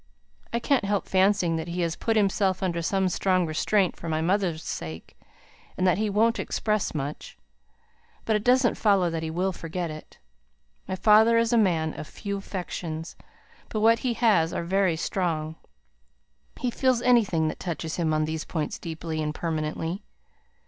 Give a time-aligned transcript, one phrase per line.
[0.51, 4.19] I can't help fancying that he has put himself under some strong restraint for my
[4.19, 5.15] mother's sake,
[5.77, 7.37] and that he won't express much.
[8.25, 10.17] But it doesn't follow that he will forget it.
[10.87, 13.15] My father is a man of few affections,
[13.69, 15.55] but what he has are very strong;
[16.59, 20.03] he feels anything that touches him on these points deeply and permanently.